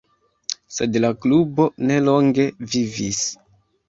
[0.77, 3.21] Sed la klubo ne longe vivis.